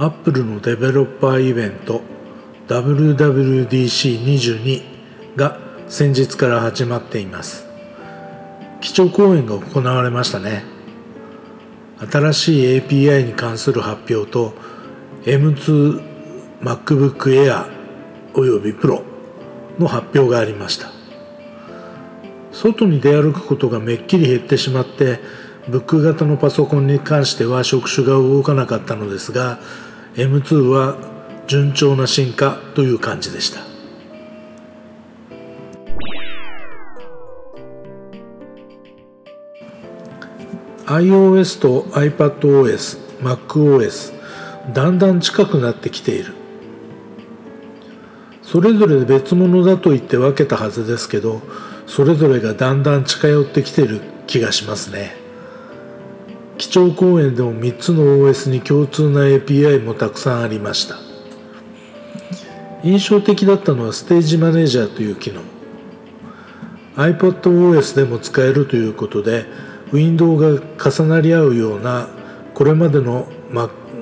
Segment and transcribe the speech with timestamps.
[0.00, 2.02] Apple のデベロッパーイベント
[2.68, 5.58] WWDC22 が
[5.88, 7.66] 先日から始まっています。
[8.80, 10.62] 基調講演が行われましたね。
[12.12, 14.54] 新しい API に関する発表と
[15.24, 17.66] M2MacBook Air
[18.34, 19.02] および Pro
[19.80, 20.92] の発表がありました。
[22.52, 25.18] 外に出歩くことがめっきり減ってしまって
[25.68, 29.58] ブック型のパソコンに関しては触手が動かなかったのですが
[30.18, 30.96] M2 は
[31.46, 33.60] 順調な進化という感じでした。
[40.86, 44.12] iOS と iPadOS、MacOS
[44.74, 46.34] だんだん近くなってきている。
[48.42, 51.42] それぞれ別物だと言って分けたはずですけど
[51.86, 55.27] それぞれがだんだん近寄ってきてる気がしますね。
[56.58, 60.96] 基調講演でも3つの OS に共通な API もたくさんありました。
[62.82, 65.40] 印象的だったのはステージマネージャーという機能。
[66.96, 69.46] iPadOS でも使えるということで
[69.92, 72.08] ウィンドウが重なり合うような
[72.54, 73.28] これまでの、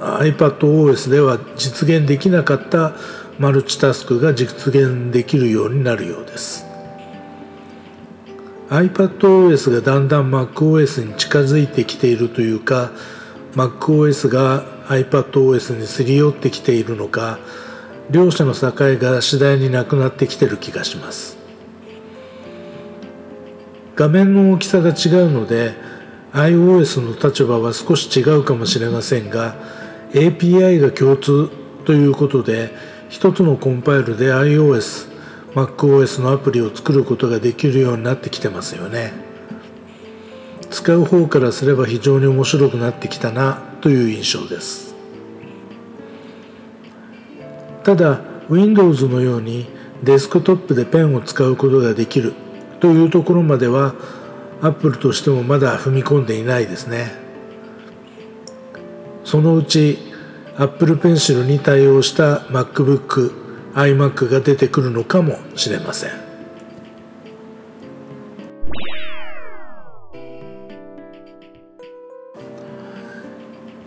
[0.00, 2.94] iPadOS では実現できなかった
[3.38, 6.67] マルチタスクが実現できるようになるようです。
[8.70, 12.92] iPadOS がだんだん MacOS に近づいてきているというか
[13.54, 17.38] MacOS が iPadOS にすり寄ってきているのか
[18.10, 21.36] 両者の境が次第になくなってきてる気がします。
[23.94, 25.74] 画面の大きさが違うので
[26.32, 29.56] iOS の立場は少し違うかもしれませんが
[30.12, 31.50] API が共通
[31.84, 32.70] ということで
[33.08, 35.08] 一つのコンパイルで iOS、
[35.54, 39.12] MacOS のアプリを作ることができるようになってきてますよね。
[40.70, 44.94] 使う方からすれば非常に面白くなってきたなという印象です。
[47.84, 48.20] ただ
[48.50, 49.66] Windows のように
[50.02, 52.34] デスクトップでペンを使うことができる
[52.80, 53.94] というところまでは
[54.60, 57.12] Apple としてもまだ踏み込んでいないですね。
[59.24, 59.98] そのうち
[60.56, 66.28] Apple Pencil に対応した MacBook、iMac が出てくるのかもしれません。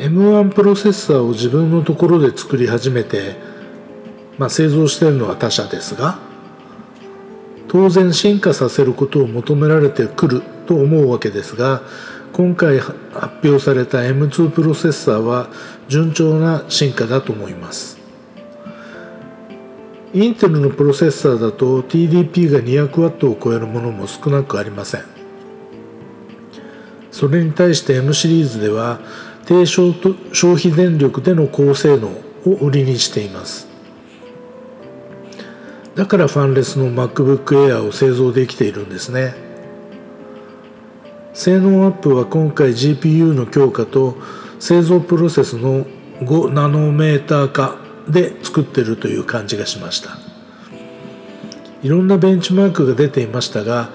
[0.00, 3.36] M1 プロセッサーを自分のところで作り始めて、
[4.38, 6.18] まあ、製造しているのは他社ですが
[7.68, 11.82] 当然進化させることを求められてくると思うわけですが
[12.32, 12.96] 今回発
[13.44, 15.48] 表された M2 プロセッサーは
[15.88, 17.99] 順調な進化だと思います。
[20.12, 25.04] インテルのプロセッサーだと TDP が 200W を超えるものも少なくありません。
[27.12, 29.00] それに対して M シリーズでは
[29.46, 29.92] 低消
[30.54, 32.08] 費電力での高性能
[32.44, 33.68] を売りにしています。
[35.94, 39.34] だからファンレスの MacBook Air を製造できているんですね。
[41.34, 44.16] 性能アップは今回 GPU の強化と
[44.58, 45.84] 製造プロセスの
[46.20, 50.18] 5ナノメーター化で作ってるという感じがしました。
[51.82, 53.90] いろんなベンチマークが出ていましたが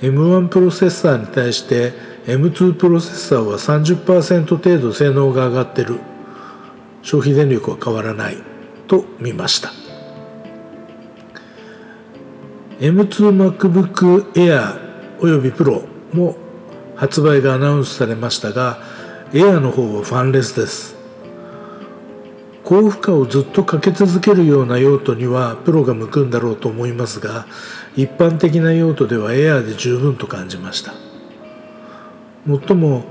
[0.00, 1.92] M1 プロセッサーに対して
[2.26, 6.00] M2 プロセッサーは30%程度性能が上がってる。
[7.02, 8.36] 消費電力は変わらない。
[8.88, 9.70] と見ました。
[12.80, 14.88] M2MacBook Air
[15.20, 16.36] および Pro も
[16.96, 18.78] 発売がアナウンスされましたが
[19.32, 20.97] Air の方はファンレスです。
[22.68, 27.46] 高負荷をずっとかけ続けるような用途にはプロが向くんだろうと思いますが
[27.96, 30.92] 一般的な用途では Air で十分と感じました。
[32.44, 33.04] もっとも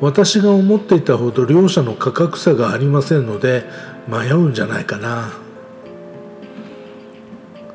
[0.00, 3.62] 私が思っていたほど両者の価格差がありませんので
[4.08, 5.30] 迷うんじゃないかな。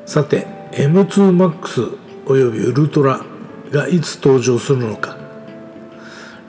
[0.04, 1.96] さて M2MAX
[2.26, 3.24] およびウルトラ
[3.70, 5.16] がいつ登場するのか。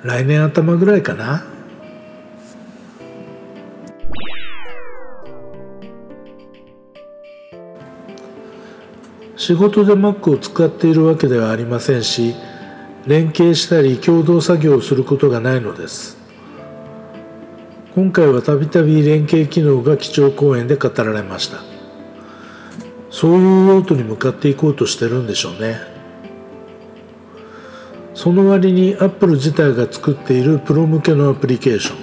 [0.03, 1.45] 来年頭ぐらいかな。
[9.41, 12.35] 仕事で Mac を使っているわけではありませんし
[13.07, 16.15] 連携したり共同作業をすることがないのです。
[17.95, 21.57] 今回はたびたび連携機能が基調講演で語られました。
[23.09, 25.79] そういう用途に向かっていこうとしてるんでしょうね。
[28.13, 31.97] その割にアップル自体が作っているプロ向けのアプリケーション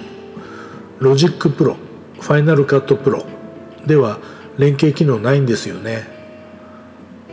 [0.99, 1.77] Logic Pro
[2.19, 3.23] Final Cut Pro
[3.85, 4.19] では
[4.57, 6.18] 連携機能ないんですよね。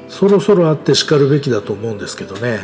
[0.08, 2.60] そろそろあってしかるべきだと思うんですけどね。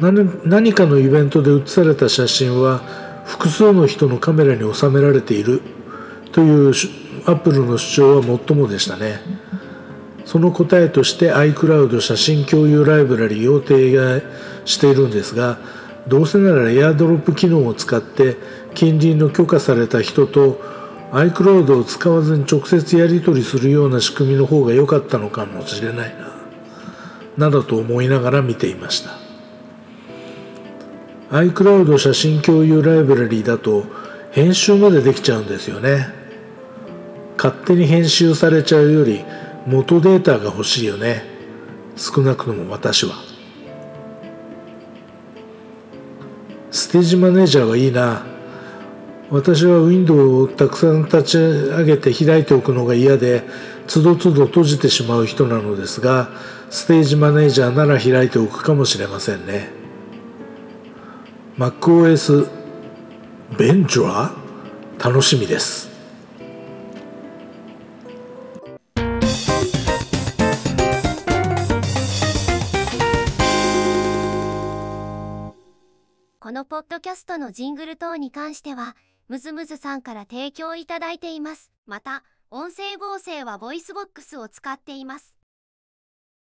[0.00, 2.78] 何かのイベントで写された写真は
[3.24, 5.60] 複数の人のカメラに収められている
[6.30, 6.68] という
[7.26, 9.20] アップルの主張は最もでしたね。
[10.24, 14.22] その答えとして iCloud 写真共有ライブラリーを提案
[14.66, 15.58] しているんですが
[16.06, 18.36] どうせならエアドロップ機能を使って
[18.74, 20.60] 近隣の許可された人と
[21.12, 26.28] iCloud を使わずに直接やり取りするような仕組みの方が良かったのかもしれないな
[27.46, 29.10] などと思いながら見ていました。
[31.30, 33.84] iCloud 写真共有ライブラリーだと
[34.32, 36.08] 編集までできちゃうんですよね。
[37.36, 39.24] 勝手に編集されちゃうより
[39.66, 41.22] 元データが欲しいよね。
[41.96, 43.14] 少なくとも私は。
[46.70, 48.37] ステージマネージャーはいいな。
[49.30, 53.44] 私はウィンドウをたくさん立ち上げて開いておくのが嫌で
[53.86, 56.30] つどつど閉じてしまう人なのですが
[56.70, 59.70] ステージマネージャーなら開いておくかもしれませんね。
[61.58, 62.48] MacOS
[63.58, 64.32] ベンチュア？
[64.98, 65.88] 楽しみです。
[76.40, 78.96] このポッドキャストのジングル等に関しては、
[79.28, 81.70] ムズムズさんから提供いただいています。
[81.84, 85.37] また、音声合成はボイスボックスを使っています。